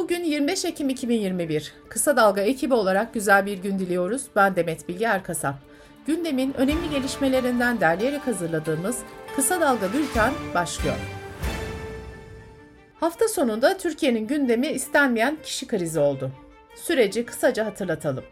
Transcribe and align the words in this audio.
Bugün 0.00 0.24
25 0.24 0.64
Ekim 0.64 0.88
2021. 0.88 1.72
Kısa 1.88 2.16
Dalga 2.16 2.40
ekibi 2.40 2.74
olarak 2.74 3.14
güzel 3.14 3.46
bir 3.46 3.58
gün 3.58 3.78
diliyoruz. 3.78 4.22
Ben 4.36 4.56
Demet 4.56 4.88
Bilge 4.88 5.04
Erkasap. 5.04 5.54
Gündemin 6.06 6.54
önemli 6.54 6.90
gelişmelerinden 6.90 7.80
derleyerek 7.80 8.26
hazırladığımız 8.26 8.98
Kısa 9.36 9.60
Dalga 9.60 9.92
Bülten 9.92 10.32
başlıyor. 10.54 10.96
Hafta 13.00 13.28
sonunda 13.28 13.78
Türkiye'nin 13.78 14.26
gündemi 14.26 14.66
istenmeyen 14.66 15.38
kişi 15.42 15.66
krizi 15.66 16.00
oldu. 16.00 16.30
Süreci 16.74 17.26
kısaca 17.26 17.66
hatırlatalım. 17.66 18.24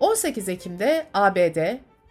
18 0.00 0.48
Ekim'de 0.48 1.06
ABD, 1.14 1.58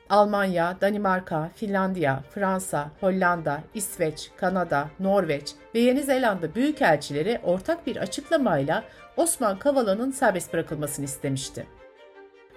Almanya, 0.10 0.78
Danimarka, 0.82 1.50
Finlandiya, 1.56 2.24
Fransa, 2.30 2.92
Hollanda, 3.00 3.62
İsveç, 3.74 4.32
Kanada, 4.38 4.88
Norveç 5.00 5.52
ve 5.76 5.80
Yeni 5.80 6.04
Zelanda 6.04 6.56
büyükelçileri 6.56 7.40
ortak 7.44 7.88
bir 7.88 7.98
açıklamayla 7.98 8.84
Osman 9.18 9.60
Kavala'nın 9.60 10.12
serbest 10.12 10.54
bırakılmasını 10.54 11.06
istemişti. 11.06 11.68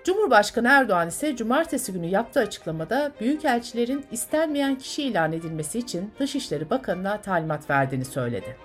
Cumhurbaşkanı 0.05 0.69
Erdoğan 0.69 1.09
ise 1.09 1.37
cumartesi 1.37 1.93
günü 1.93 2.07
yaptığı 2.07 2.41
açıklamada 2.41 3.13
büyükelçilerin 3.21 4.05
istenmeyen 4.11 4.79
kişi 4.79 5.03
ilan 5.03 5.33
edilmesi 5.33 5.79
için 5.79 6.13
Dışişleri 6.19 6.71
Bakanı'na 6.71 7.21
talimat 7.21 7.71
verdiğini 7.71 8.05
söyledi. 8.05 8.57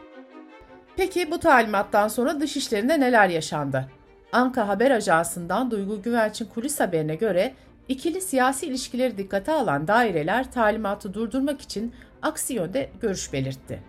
Peki 0.95 1.31
bu 1.31 1.39
talimattan 1.39 2.07
sonra 2.07 2.39
Dışişleri'nde 2.39 2.99
neler 2.99 3.29
yaşandı? 3.29 3.85
Anka 4.31 4.67
Haber 4.67 4.91
Ajansı'ndan 4.91 5.71
Duygu 5.71 6.01
Güvenç'in 6.01 6.45
kulis 6.45 6.79
haberine 6.79 7.15
göre 7.15 7.53
ikili 7.89 8.21
siyasi 8.21 8.65
ilişkileri 8.65 9.17
dikkate 9.17 9.51
alan 9.51 9.87
daireler 9.87 10.51
talimatı 10.51 11.13
durdurmak 11.13 11.61
için 11.61 11.93
aksi 12.21 12.53
yönde 12.53 12.89
görüş 13.01 13.33
belirtti. 13.33 13.83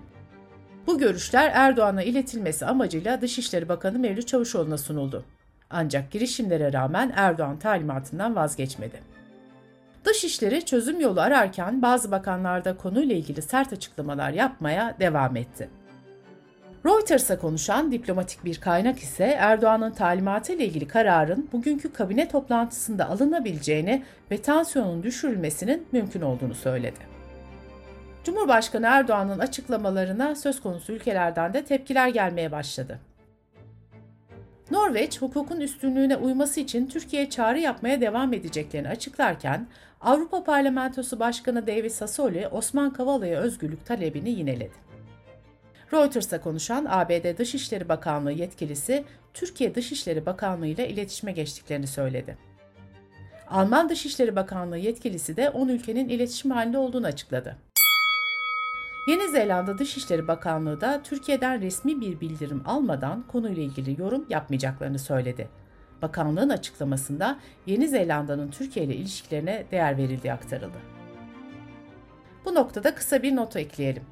Bu 0.87 0.99
görüşler 0.99 1.51
Erdoğan'a 1.55 2.03
iletilmesi 2.03 2.67
amacıyla 2.67 3.21
Dışişleri 3.21 3.69
Bakanı 3.69 3.99
Mevlüt 3.99 4.29
Çavuşoğlu'na 4.29 4.79
sunuldu. 4.79 5.25
Ancak 5.71 6.11
girişimlere 6.11 6.73
rağmen 6.73 7.13
Erdoğan 7.17 7.59
talimatından 7.59 8.37
vazgeçmedi. 8.37 9.01
Dışişleri 10.05 10.65
çözüm 10.65 11.01
yolu 11.01 11.21
ararken 11.21 11.83
bazı 11.83 12.11
bakanlar 12.11 12.65
da 12.65 12.77
konuyla 12.77 13.17
ilgili 13.17 13.43
sert 13.43 13.73
açıklamalar 13.73 14.31
yapmaya 14.31 14.97
devam 15.01 15.37
etti. 15.37 15.69
Reuters'a 16.87 17.39
konuşan 17.39 17.93
diplomatik 17.93 18.45
bir 18.45 18.61
kaynak 18.61 18.99
ise 18.99 19.25
Erdoğan'ın 19.25 19.91
talimatı 19.91 20.53
ile 20.53 20.65
ilgili 20.65 20.89
kararın 20.89 21.49
bugünkü 21.53 21.93
kabine 21.93 22.29
toplantısında 22.29 23.09
alınabileceğini 23.09 24.03
ve 24.31 24.43
tansiyonun 24.43 25.03
düşürülmesinin 25.03 25.87
mümkün 25.93 26.21
olduğunu 26.21 26.55
söyledi. 26.55 26.99
Cumhurbaşkanı 28.25 28.87
Erdoğan'ın 28.87 29.39
açıklamalarına 29.39 30.35
söz 30.35 30.61
konusu 30.61 30.93
ülkelerden 30.93 31.55
de 31.55 31.65
tepkiler 31.65 32.09
gelmeye 32.09 32.53
başladı. 32.53 32.99
Norveç, 34.71 35.23
hukukun 35.23 35.61
üstünlüğüne 35.61 36.17
uyması 36.17 36.61
için 36.61 36.87
Türkiye'ye 36.87 37.31
çağrı 37.31 37.59
yapmaya 37.59 38.01
devam 38.01 38.33
edeceklerini 38.33 38.89
açıklarken, 38.89 39.67
Avrupa 40.01 40.45
Parlamentosu 40.45 41.21
Başkanı 41.21 41.67
David 41.67 41.91
Sassoli, 41.91 42.49
Osman 42.49 42.93
Kavala'ya 42.93 43.41
özgürlük 43.41 43.87
talebini 43.87 44.31
yineledi. 44.31 44.88
Reuters'a 45.93 46.41
konuşan 46.41 46.87
ABD 46.89 47.39
Dışişleri 47.39 47.89
Bakanlığı 47.89 48.33
yetkilisi 48.33 49.05
Türkiye 49.35 49.75
Dışişleri 49.75 50.27
Bakanlığı 50.27 50.67
ile 50.67 50.89
iletişime 50.89 51.33
geçtiklerini 51.33 51.87
söyledi. 51.87 52.39
Alman 53.51 53.89
Dışişleri 53.89 54.37
Bakanlığı 54.37 54.79
yetkilisi 54.79 55.37
de 55.37 55.51
10 55.51 55.69
ülkenin 55.69 56.09
iletişim 56.09 56.51
halinde 56.51 56.79
olduğunu 56.79 57.07
açıkladı. 57.07 57.57
Yeni 59.09 59.29
Zelanda 59.29 59.79
Dışişleri 59.79 60.29
Bakanlığı 60.29 60.81
da 60.81 61.03
Türkiye'den 61.03 61.61
resmi 61.61 62.01
bir 62.01 62.21
bildirim 62.21 62.63
almadan 62.67 63.25
konuyla 63.29 63.63
ilgili 63.63 64.01
yorum 64.01 64.27
yapmayacaklarını 64.29 64.99
söyledi. 64.99 65.49
Bakanlığın 66.03 66.49
açıklamasında 66.49 67.39
Yeni 67.67 67.89
Zelanda'nın 67.89 68.51
Türkiye 68.51 68.87
ile 68.87 68.95
ilişkilerine 68.95 69.65
değer 69.71 69.97
verildiği 69.97 70.33
aktarıldı. 70.33 70.79
Bu 72.45 72.55
noktada 72.55 72.95
kısa 72.95 73.23
bir 73.23 73.37
not 73.37 73.57
ekleyelim. 73.57 74.03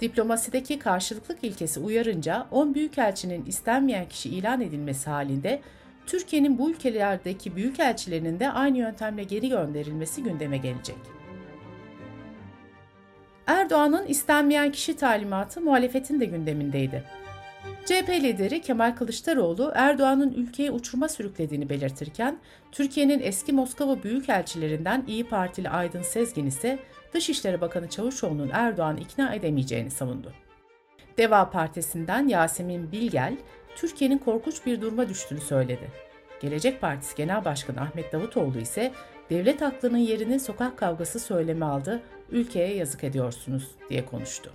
Diplomasideki 0.00 0.78
karşılıklık 0.78 1.44
ilkesi 1.44 1.80
uyarınca 1.80 2.46
10 2.50 2.74
büyükelçinin 2.74 3.46
istenmeyen 3.46 4.08
kişi 4.08 4.28
ilan 4.28 4.60
edilmesi 4.60 5.10
halinde 5.10 5.60
Türkiye'nin 6.06 6.58
bu 6.58 6.70
ülkelerdeki 6.70 7.56
büyükelçilerinin 7.56 8.40
de 8.40 8.50
aynı 8.50 8.78
yöntemle 8.78 9.24
geri 9.24 9.48
gönderilmesi 9.48 10.22
gündeme 10.22 10.56
gelecek. 10.56 10.96
Erdoğan'ın 13.46 14.06
istenmeyen 14.06 14.72
kişi 14.72 14.96
talimatı 14.96 15.60
muhalefetin 15.60 16.20
de 16.20 16.24
gündemindeydi. 16.24 17.04
CHP 17.84 18.08
lideri 18.08 18.60
Kemal 18.60 18.96
Kılıçdaroğlu 18.96 19.72
Erdoğan'ın 19.74 20.32
ülkeyi 20.32 20.70
uçurma 20.70 21.08
sürüklediğini 21.08 21.68
belirtirken, 21.68 22.38
Türkiye'nin 22.72 23.20
eski 23.20 23.52
Moskova 23.52 24.02
büyükelçilerinden 24.02 25.04
İyi 25.06 25.24
Partili 25.24 25.70
Aydın 25.70 26.02
Sezgin 26.02 26.46
ise 26.46 26.78
Dışişleri 27.16 27.60
Bakanı 27.60 27.88
Çavuşoğlu'nun 27.88 28.50
Erdoğan'ı 28.52 29.00
ikna 29.00 29.34
edemeyeceğini 29.34 29.90
savundu. 29.90 30.32
Deva 31.18 31.50
Partisi'nden 31.50 32.28
Yasemin 32.28 32.92
Bilgel, 32.92 33.36
Türkiye'nin 33.76 34.18
korkunç 34.18 34.66
bir 34.66 34.80
duruma 34.80 35.08
düştüğünü 35.08 35.40
söyledi. 35.40 35.90
Gelecek 36.40 36.80
Partisi 36.80 37.16
Genel 37.16 37.44
Başkanı 37.44 37.80
Ahmet 37.80 38.12
Davutoğlu 38.12 38.58
ise 38.58 38.92
devlet 39.30 39.62
aklının 39.62 39.98
yerini 39.98 40.40
sokak 40.40 40.78
kavgası 40.78 41.20
söylemi 41.20 41.64
aldı, 41.64 42.02
ülkeye 42.30 42.74
yazık 42.74 43.04
ediyorsunuz 43.04 43.70
diye 43.90 44.06
konuştu. 44.06 44.52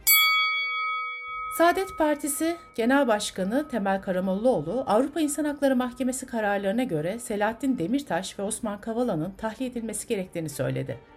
Saadet 1.57 1.97
Partisi 1.97 2.57
Genel 2.75 3.07
Başkanı 3.07 3.67
Temel 3.67 4.01
Karamollaoğlu, 4.01 4.83
Avrupa 4.87 5.21
İnsan 5.21 5.45
Hakları 5.45 5.75
Mahkemesi 5.75 6.25
kararlarına 6.25 6.83
göre 6.83 7.19
Selahattin 7.19 7.77
Demirtaş 7.77 8.39
ve 8.39 8.43
Osman 8.43 8.81
Kavala'nın 8.81 9.31
tahliye 9.31 9.69
edilmesi 9.69 10.07
gerektiğini 10.07 10.49
söyledi. 10.49 11.10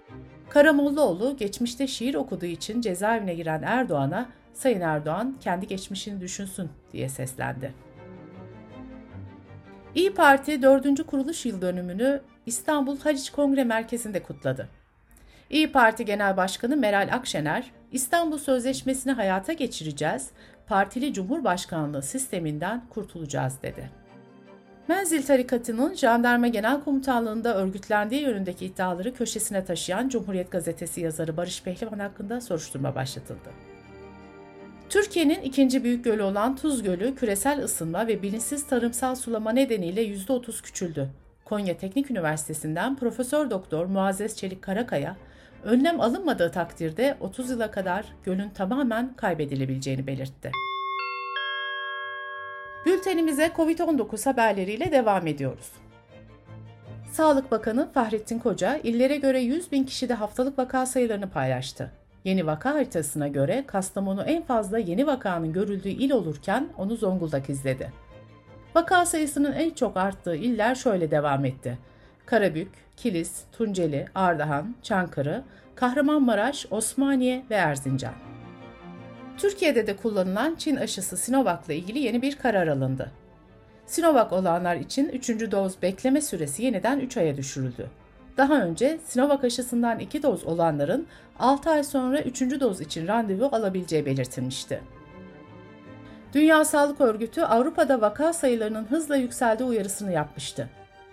Karamollaoğlu 0.55 1.37
geçmişte 1.37 1.87
şiir 1.87 2.15
okuduğu 2.15 2.47
için 2.47 2.81
cezaevine 2.81 3.35
giren 3.35 3.63
Erdoğan'a 3.63 4.29
Sayın 4.53 4.81
Erdoğan 4.81 5.37
kendi 5.41 5.67
geçmişini 5.67 6.21
düşünsün 6.21 6.71
diye 6.93 7.09
seslendi. 7.09 7.75
İyi 9.95 10.15
Parti 10.15 10.63
4. 10.63 11.07
kuruluş 11.07 11.47
yıl 11.47 11.63
dönümünü 11.63 12.21
İstanbul 12.47 12.99
Haliç 12.99 13.31
Kongre 13.31 13.65
Merkezi'nde 13.65 14.23
kutladı. 14.23 14.69
İyi 15.51 15.73
Parti 15.73 16.05
Genel 16.05 16.37
Başkanı 16.37 16.77
Meral 16.77 17.09
Akşener, 17.13 17.71
İstanbul 17.93 18.39
Sözleşmesi'ni 18.39 19.13
hayata 19.13 19.53
geçireceğiz, 19.53 20.31
partili 20.67 21.13
cumhurbaşkanlığı 21.13 22.03
sisteminden 22.03 22.89
kurtulacağız 22.89 23.63
dedi. 23.63 24.04
Menzil 24.89 25.23
tarikatının 25.23 25.95
jandarma 25.95 26.49
genel 26.49 26.81
komutanlığında 26.81 27.57
örgütlendiği 27.57 28.23
yönündeki 28.23 28.67
iddiaları 28.67 29.15
köşesine 29.15 29.65
taşıyan 29.65 30.09
Cumhuriyet 30.09 30.51
Gazetesi 30.51 31.01
yazarı 31.01 31.37
Barış 31.37 31.63
Pehlivan 31.63 31.99
hakkında 31.99 32.41
soruşturma 32.41 32.95
başlatıldı. 32.95 33.51
Türkiye'nin 34.89 35.41
ikinci 35.41 35.85
büyük 35.85 36.05
gölü 36.05 36.23
olan 36.23 36.57
Tuz 36.57 36.83
Gölü 36.83 37.15
küresel 37.15 37.65
ısınma 37.65 38.07
ve 38.07 38.23
bilinçsiz 38.23 38.67
tarımsal 38.67 39.15
sulama 39.15 39.53
nedeniyle 39.53 40.05
%30 40.07 40.63
küçüldü. 40.63 41.09
Konya 41.45 41.77
Teknik 41.77 42.11
Üniversitesi'nden 42.11 42.97
Profesör 42.97 43.51
Doktor 43.51 43.87
Muazzez 43.87 44.37
Çelik 44.37 44.63
Karakaya, 44.63 45.17
önlem 45.65 46.01
alınmadığı 46.01 46.51
takdirde 46.51 47.17
30 47.21 47.51
yıla 47.51 47.71
kadar 47.71 48.07
gölün 48.25 48.51
tamamen 48.51 49.15
kaybedilebileceğini 49.17 50.07
belirtti. 50.07 50.51
Bültenimize 52.87 53.53
COVID-19 53.57 54.25
haberleriyle 54.25 54.93
devam 54.93 55.27
ediyoruz. 55.27 55.73
Sağlık 57.13 57.51
Bakanı 57.51 57.93
Fahrettin 57.93 58.39
Koca, 58.39 58.77
illere 58.77 59.17
göre 59.17 59.41
100 59.41 59.73
bin 59.73 59.85
kişide 59.85 60.15
haftalık 60.15 60.59
vaka 60.59 60.87
sayılarını 60.87 61.31
paylaştı. 61.31 61.91
Yeni 62.25 62.47
vaka 62.47 62.75
haritasına 62.75 63.29
göre 63.29 63.65
Kastamonu 63.67 64.23
en 64.23 64.43
fazla 64.43 64.79
yeni 64.79 65.07
vakanın 65.07 65.53
görüldüğü 65.53 65.89
il 65.89 66.11
olurken 66.11 66.69
onu 66.79 66.97
Zonguldak 66.97 67.51
izledi. 67.51 67.93
Vaka 68.75 69.07
sayısının 69.07 69.53
en 69.53 69.71
çok 69.71 69.97
arttığı 69.97 70.37
iller 70.37 70.75
şöyle 70.75 71.11
devam 71.11 71.45
etti. 71.45 71.79
Karabük, 72.27 72.71
Kilis, 72.97 73.43
Tunceli, 73.53 74.07
Ardahan, 74.15 74.75
Çankırı, 74.83 75.43
Kahramanmaraş, 75.75 76.67
Osmaniye 76.71 77.45
ve 77.51 77.55
Erzincan. 77.55 78.24
Türkiye'de 79.39 79.87
de 79.87 79.97
kullanılan 79.97 80.55
Çin 80.55 80.77
aşısı 80.77 81.17
Sinovac'la 81.17 81.75
ilgili 81.75 81.99
yeni 81.99 82.23
bir 82.23 82.37
karar 82.37 82.67
alındı. 82.67 83.11
Sinovac 83.87 84.33
olanlar 84.33 84.77
için 84.77 85.09
3. 85.09 85.29
doz 85.29 85.83
bekleme 85.83 86.21
süresi 86.21 86.63
yeniden 86.63 87.01
3 87.01 87.17
aya 87.17 87.37
düşürüldü. 87.37 87.91
Daha 88.37 88.63
önce 88.63 88.99
Sinovac 89.05 89.45
aşısından 89.45 89.99
2 89.99 90.23
doz 90.23 90.45
olanların 90.45 91.07
6 91.39 91.71
ay 91.71 91.85
sonra 91.85 92.23
3. 92.23 92.41
doz 92.41 92.81
için 92.81 93.09
randevu 93.09 93.49
alabileceği 93.53 94.07
belirtilmişti. 94.07 94.81
Dünya 96.35 96.65
Sağlık 96.65 97.01
Örgütü 97.01 97.43
Avrupa'da 97.43 98.01
vaka 98.01 98.33
sayılarının 98.33 98.85
hızla 98.85 99.17
yükseldiği 99.17 99.69
uyarısını 99.69 100.13
yapmıştı. 100.13 100.69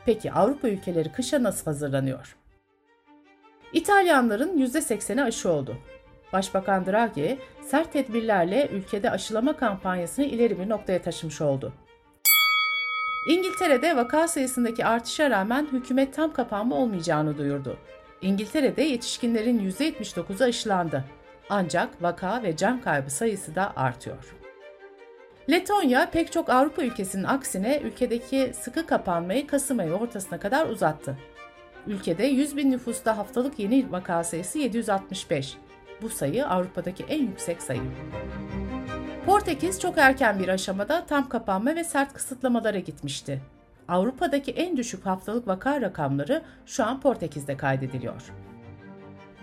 Peki 0.05 0.31
Avrupa 0.31 0.69
ülkeleri 0.69 1.11
kışa 1.11 1.43
nasıl 1.43 1.65
hazırlanıyor? 1.65 2.35
İtalyanların 3.73 4.57
%80'i 4.57 5.21
aşı 5.21 5.49
oldu. 5.49 5.77
Başbakan 6.33 6.85
Draghi 6.85 7.39
sert 7.61 7.93
tedbirlerle 7.93 8.67
ülkede 8.67 9.11
aşılama 9.11 9.57
kampanyasını 9.57 10.25
ileri 10.25 10.59
bir 10.59 10.69
noktaya 10.69 11.01
taşımış 11.01 11.41
oldu. 11.41 11.73
İngiltere'de 13.27 13.95
vaka 13.95 14.27
sayısındaki 14.27 14.85
artışa 14.85 15.29
rağmen 15.29 15.67
hükümet 15.71 16.13
tam 16.13 16.33
kapanma 16.33 16.75
olmayacağını 16.75 17.37
duyurdu. 17.37 17.77
İngiltere'de 18.21 18.81
yetişkinlerin 18.81 19.71
%79'u 19.71 20.45
aşılandı. 20.45 21.05
Ancak 21.49 22.03
vaka 22.03 22.43
ve 22.43 22.57
can 22.57 22.81
kaybı 22.81 23.09
sayısı 23.09 23.55
da 23.55 23.73
artıyor. 23.75 24.35
Letonya 25.49 26.09
pek 26.09 26.31
çok 26.31 26.49
Avrupa 26.49 26.81
ülkesinin 26.81 27.23
aksine 27.23 27.79
ülkedeki 27.83 28.51
sıkı 28.53 28.85
kapanmayı 28.85 29.47
Kasım 29.47 29.79
ayı 29.79 29.93
ortasına 29.93 30.39
kadar 30.39 30.67
uzattı. 30.67 31.17
Ülkede 31.87 32.25
100 32.25 32.57
bin 32.57 32.71
nüfusta 32.71 33.17
haftalık 33.17 33.59
yeni 33.59 33.91
vaka 33.91 34.23
sayısı 34.23 34.59
765. 34.59 35.57
Bu 36.01 36.09
sayı 36.09 36.47
Avrupa'daki 36.47 37.03
en 37.03 37.21
yüksek 37.27 37.61
sayı. 37.61 37.81
Portekiz 39.25 39.79
çok 39.79 39.97
erken 39.97 40.39
bir 40.39 40.47
aşamada 40.47 41.05
tam 41.05 41.29
kapanma 41.29 41.75
ve 41.75 41.83
sert 41.83 42.13
kısıtlamalara 42.13 42.79
gitmişti. 42.79 43.41
Avrupa'daki 43.87 44.51
en 44.51 44.77
düşük 44.77 45.05
haftalık 45.05 45.47
vaka 45.47 45.81
rakamları 45.81 46.41
şu 46.65 46.85
an 46.85 46.99
Portekiz'de 46.99 47.57
kaydediliyor. 47.57 48.33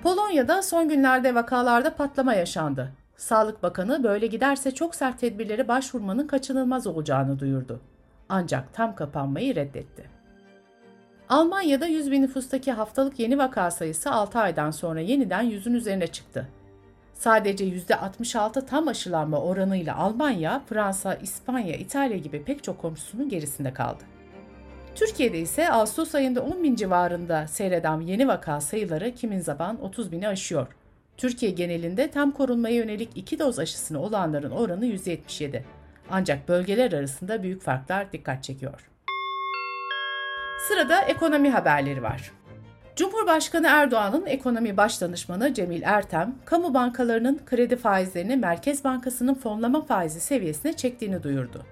Polonya'da 0.03 0.63
son 0.63 0.89
günlerde 0.89 1.35
vakalarda 1.35 1.95
patlama 1.95 2.35
yaşandı. 2.35 2.93
Sağlık 3.17 3.63
Bakanı 3.63 4.03
böyle 4.03 4.27
giderse 4.27 4.75
çok 4.75 4.95
sert 4.95 5.19
tedbirlere 5.19 5.69
başvurmanın 5.69 6.27
kaçınılmaz 6.27 6.87
olacağını 6.87 7.39
duyurdu. 7.39 7.81
Ancak 8.29 8.75
tam 8.75 8.95
kapanmayı 8.95 9.55
reddetti. 9.55 10.18
Almanya'da 11.29 11.87
100 11.87 12.11
bin 12.11 12.23
nüfustaki 12.23 12.73
haftalık 12.73 13.19
yeni 13.19 13.39
vaka 13.39 13.71
sayısı 13.71 14.11
6 14.11 14.39
aydan 14.39 14.71
sonra 14.71 15.01
yeniden 15.01 15.43
yüzün 15.43 15.75
üzerine 15.75 16.07
çıktı. 16.07 16.49
Sadece 17.15 17.65
%66 17.65 18.67
tam 18.67 18.89
aşılanma 18.89 19.41
oranıyla 19.41 19.97
Almanya, 19.97 20.63
Fransa, 20.69 21.15
İspanya, 21.15 21.77
İtalya 21.77 22.17
gibi 22.17 22.45
pek 22.45 22.65
çok 22.65 22.79
komşusunun 22.79 23.29
gerisinde 23.29 23.75
kaldı. 23.75 24.05
Türkiye'de 24.95 25.39
ise 25.39 25.73
Ağustos 25.73 26.15
ayında 26.15 26.43
10 26.43 26.63
bin 26.63 26.75
civarında 26.75 27.47
seyreden 27.47 28.01
yeni 28.01 28.29
vaka 28.29 28.61
sayıları 28.61 29.15
kimin 29.15 29.41
zaman 29.41 29.83
30 29.83 30.13
bini 30.13 30.29
aşıyor. 30.29 30.67
Türkiye 31.17 31.53
genelinde 31.53 32.11
tam 32.11 32.31
korunmaya 32.31 32.75
yönelik 32.75 33.11
iki 33.15 33.39
doz 33.39 33.59
aşısını 33.59 34.03
olanların 34.03 34.51
oranı 34.51 34.87
%77. 34.87 35.63
Ancak 36.11 36.49
bölgeler 36.49 36.93
arasında 36.93 37.43
büyük 37.43 37.63
farklar 37.63 38.13
dikkat 38.13 38.45
çekiyor. 38.45 38.89
Sırada 40.59 41.01
ekonomi 41.01 41.51
haberleri 41.51 42.03
var. 42.03 42.33
Cumhurbaşkanı 42.97 43.67
Erdoğan'ın 43.67 44.27
ekonomi 44.27 44.77
başdanışmanı 44.77 45.55
Cemil 45.55 45.83
Ertem, 45.83 46.35
kamu 46.45 46.75
bankalarının 46.75 47.41
kredi 47.47 47.77
faizlerini 47.77 48.37
Merkez 48.37 48.85
Bankası'nın 48.85 49.35
fonlama 49.35 49.85
faizi 49.85 50.21
seviyesine 50.21 50.73
çektiğini 50.73 51.23
duyurdu. 51.23 51.63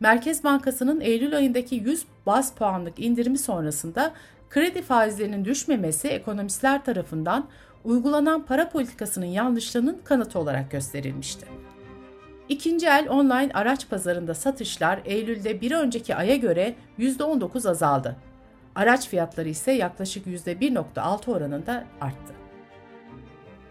Merkez 0.00 0.44
Bankası'nın 0.44 1.00
Eylül 1.00 1.36
ayındaki 1.36 1.74
100 1.74 2.04
baz 2.26 2.54
puanlık 2.54 2.98
indirimi 2.98 3.38
sonrasında 3.38 4.12
kredi 4.50 4.82
faizlerinin 4.82 5.44
düşmemesi 5.44 6.08
ekonomistler 6.08 6.84
tarafından 6.84 7.48
uygulanan 7.84 8.42
para 8.42 8.68
politikasının 8.68 9.26
yanlışlığının 9.26 10.00
kanıtı 10.04 10.38
olarak 10.38 10.70
gösterilmişti. 10.70 11.46
İkinci 12.50 12.86
el 12.86 13.08
online 13.10 13.50
araç 13.54 13.88
pazarında 13.88 14.34
satışlar 14.34 15.00
Eylül'de 15.04 15.60
bir 15.60 15.72
önceki 15.72 16.16
aya 16.16 16.36
göre 16.36 16.74
%19 16.98 17.70
azaldı. 17.70 18.16
Araç 18.74 19.08
fiyatları 19.08 19.48
ise 19.48 19.72
yaklaşık 19.72 20.26
%1.6 20.26 21.30
oranında 21.30 21.84
arttı. 22.00 22.32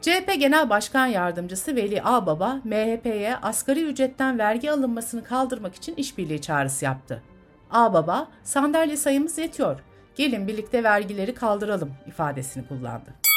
CHP 0.01 0.39
Genel 0.39 0.69
Başkan 0.69 1.07
Yardımcısı 1.07 1.75
Veli 1.75 2.03
Ağbaba, 2.03 2.61
MHP'ye 2.63 3.35
asgari 3.41 3.83
ücretten 3.83 4.39
vergi 4.39 4.71
alınmasını 4.71 5.23
kaldırmak 5.23 5.75
için 5.75 5.95
işbirliği 5.95 6.41
çağrısı 6.41 6.85
yaptı. 6.85 7.23
Ağbaba, 7.71 8.27
sandalye 8.43 8.97
sayımız 8.97 9.37
yetiyor, 9.37 9.79
gelin 10.15 10.47
birlikte 10.47 10.83
vergileri 10.83 11.33
kaldıralım 11.33 11.93
ifadesini 12.07 12.67
kullandı. 12.67 13.28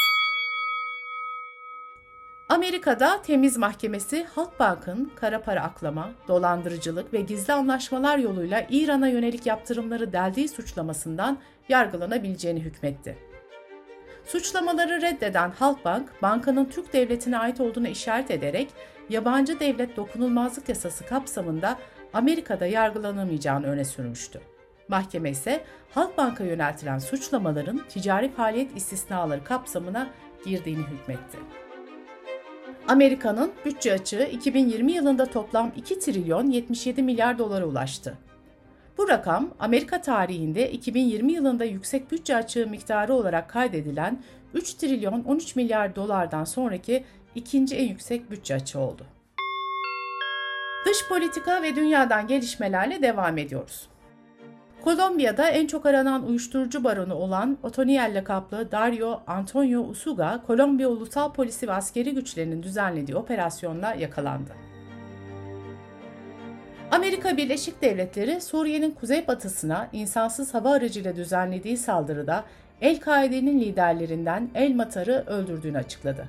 Amerika'da 2.53 3.21
Temiz 3.21 3.57
Mahkemesi 3.57 4.25
Halkbank'ın 4.35 5.11
kara 5.15 5.41
para 5.41 5.63
aklama, 5.63 6.11
dolandırıcılık 6.27 7.13
ve 7.13 7.21
gizli 7.21 7.53
anlaşmalar 7.53 8.17
yoluyla 8.17 8.65
İran'a 8.69 9.07
yönelik 9.07 9.45
yaptırımları 9.45 10.13
deldiği 10.13 10.49
suçlamasından 10.49 11.37
yargılanabileceğini 11.69 12.59
hükmetti. 12.59 13.17
Suçlamaları 14.25 15.01
reddeden 15.01 15.51
Halkbank, 15.51 16.21
bankanın 16.21 16.65
Türk 16.65 16.93
devletine 16.93 17.37
ait 17.37 17.61
olduğunu 17.61 17.87
işaret 17.87 18.31
ederek 18.31 18.69
yabancı 19.09 19.59
devlet 19.59 19.97
dokunulmazlık 19.97 20.69
yasası 20.69 21.05
kapsamında 21.05 21.77
Amerika'da 22.13 22.65
yargılanamayacağını 22.65 23.67
öne 23.67 23.85
sürmüştü. 23.85 24.41
Mahkeme 24.87 25.29
ise 25.29 25.63
Halkbank'a 25.93 26.43
yöneltilen 26.43 26.99
suçlamaların 26.99 27.81
ticari 27.89 28.31
faaliyet 28.31 28.77
istisnaları 28.77 29.43
kapsamına 29.43 30.09
girdiğini 30.45 30.83
hükmetti. 30.83 31.37
Amerika'nın 32.87 33.51
bütçe 33.65 33.93
açığı 33.93 34.23
2020 34.31 34.91
yılında 34.91 35.25
toplam 35.25 35.71
2 35.75 35.99
trilyon 35.99 36.47
77 36.47 37.03
milyar 37.03 37.37
dolara 37.37 37.65
ulaştı. 37.65 38.17
Bu 38.97 39.09
rakam 39.09 39.49
Amerika 39.59 40.01
tarihinde 40.01 40.71
2020 40.71 41.33
yılında 41.33 41.65
yüksek 41.65 42.11
bütçe 42.11 42.35
açığı 42.35 42.67
miktarı 42.67 43.13
olarak 43.13 43.49
kaydedilen 43.49 44.23
3 44.53 44.73
trilyon 44.73 45.23
13 45.23 45.55
milyar 45.55 45.95
dolardan 45.95 46.43
sonraki 46.43 47.03
ikinci 47.35 47.75
en 47.75 47.87
yüksek 47.87 48.31
bütçe 48.31 48.55
açığı 48.55 48.79
oldu. 48.79 49.05
Dış 50.85 51.07
politika 51.09 51.61
ve 51.61 51.75
dünyadan 51.75 52.27
gelişmelerle 52.27 53.01
devam 53.01 53.37
ediyoruz. 53.37 53.89
Kolombiya'da 54.83 55.49
en 55.49 55.67
çok 55.67 55.85
aranan 55.85 56.27
uyuşturucu 56.27 56.83
baronu 56.83 57.15
olan 57.15 57.57
Otoniel 57.63 58.11
lakaplı 58.15 58.71
Dario 58.71 59.21
Antonio 59.27 59.81
Usuga, 59.81 60.41
Kolombiya 60.47 60.89
Ulusal 60.89 61.33
Polisi 61.33 61.67
ve 61.67 61.73
askeri 61.73 62.13
güçlerinin 62.13 62.63
düzenlediği 62.63 63.17
operasyonla 63.17 63.93
yakalandı. 63.93 64.51
Amerika 66.91 67.37
Birleşik 67.37 67.81
Devletleri 67.81 68.41
Suriye'nin 68.41 68.91
kuzeybatısına 68.91 69.89
insansız 69.93 70.53
hava 70.53 70.71
aracıyla 70.71 71.15
düzenlediği 71.15 71.77
saldırıda 71.77 72.43
El-Kaide'nin 72.81 73.59
liderlerinden 73.59 74.49
El 74.55 74.75
Matar'ı 74.75 75.23
öldürdüğünü 75.27 75.77
açıkladı. 75.77 76.27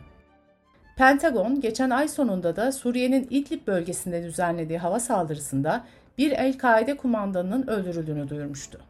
Pentagon 0.96 1.60
geçen 1.60 1.90
ay 1.90 2.08
sonunda 2.08 2.56
da 2.56 2.72
Suriye'nin 2.72 3.26
İdlib 3.30 3.66
bölgesinde 3.66 4.22
düzenlediği 4.22 4.78
hava 4.78 5.00
saldırısında 5.00 5.84
bir 6.18 6.32
El-Kaide 6.32 6.96
kumandanının 6.96 7.66
öldürüldüğünü 7.66 8.28
duyurmuştu. 8.28 8.80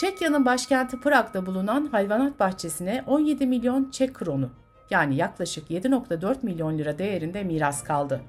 Çekya'nın 0.00 0.44
başkenti 0.44 1.00
Prag'da 1.00 1.46
bulunan 1.46 1.86
hayvanat 1.86 2.40
bahçesine 2.40 3.04
17 3.06 3.46
milyon 3.46 3.90
Çek 3.90 4.14
kronu 4.14 4.50
yani 4.90 5.16
yaklaşık 5.16 5.70
7.4 5.70 6.36
milyon 6.42 6.78
lira 6.78 6.98
değerinde 6.98 7.44
miras 7.44 7.84
kaldı. 7.84 8.20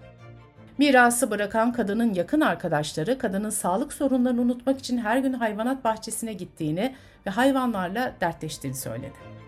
Mirası 0.78 1.32
bırakan 1.32 1.72
kadının 1.72 2.14
yakın 2.14 2.42
arkadaşları 2.42 3.18
kadının 3.18 3.50
sağlık 3.50 3.94
sorunlarını 3.94 4.42
unutmak 4.42 4.80
için 4.80 4.98
her 4.98 5.18
gün 5.18 5.34
hayvanat 5.34 5.84
bahçesine 5.84 6.34
gittiğini 6.34 6.96
ve 7.28 7.32
hayvanlarla 7.32 8.14
dertleştiğini 8.22 8.78
söyledi. 8.78 9.43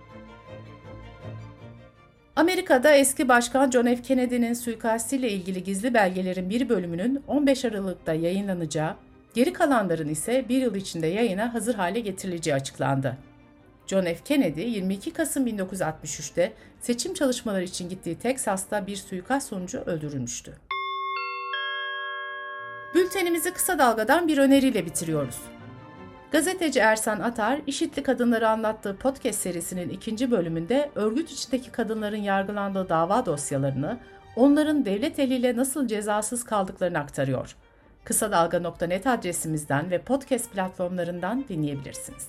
Amerika'da 2.36 2.92
eski 2.92 3.28
başkan 3.28 3.72
John 3.72 3.86
F. 3.86 4.02
Kennedy'nin 4.02 4.54
suikastiyle 4.54 5.30
ilgili 5.32 5.64
gizli 5.64 5.94
belgelerin 5.94 6.50
bir 6.50 6.70
bölümünün 6.70 7.24
15 7.28 7.66
Aralık'ta 7.66 8.14
yayınlanacağı, 8.14 8.96
geri 9.34 9.54
kalanların 9.54 10.10
ise 10.10 10.46
bir 10.50 10.58
yıl 10.58 10.76
içinde 10.76 11.08
yayına 11.08 11.54
hazır 11.54 11.76
hale 11.76 12.00
getirileceği 12.00 12.56
açıklandı. 12.56 13.18
John 13.88 14.04
F. 14.04 14.18
Kennedy 14.26 14.62
22 14.62 15.12
Kasım 15.12 15.48
1963'te 15.48 16.54
seçim 16.82 17.14
çalışmaları 17.14 17.64
için 17.64 17.90
gittiği 17.90 18.16
Teksas'ta 18.16 18.88
bir 18.88 18.96
suikast 18.96 19.48
sonucu 19.48 19.80
öldürülmüştü. 19.80 20.54
Bültenimizi 22.96 23.54
kısa 23.54 23.80
dalgadan 23.80 24.28
bir 24.28 24.38
öneriyle 24.38 24.86
bitiriyoruz. 24.86 25.55
Gazeteci 26.32 26.80
Ersan 26.80 27.20
Atar, 27.20 27.62
İşitli 27.68 28.04
Kadınları 28.04 28.50
anlattığı 28.50 28.98
podcast 28.98 29.40
serisinin 29.40 29.90
ikinci 29.90 30.32
bölümünde 30.32 30.90
örgüt 30.96 31.32
içindeki 31.32 31.72
kadınların 31.72 32.18
yargılandığı 32.18 32.90
dava 32.90 33.26
dosyalarını, 33.26 34.00
onların 34.36 34.86
devlet 34.86 35.20
eliyle 35.20 35.58
nasıl 35.58 35.88
cezasız 35.88 36.44
kaldıklarını 36.44 37.00
aktarıyor. 37.00 37.56
Kısa 38.04 38.32
Dalga.net 38.32 39.08
adresimizden 39.08 39.92
ve 39.92 40.02
podcast 40.02 40.52
platformlarından 40.52 41.46
dinleyebilirsiniz. 41.50 42.28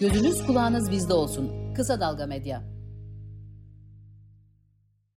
Gözünüz 0.00 0.46
kulağınız 0.46 0.90
bizde 0.90 1.12
olsun. 1.12 1.74
Kısa 1.74 2.00
Dalga 2.00 2.26
Medya. 2.26 2.79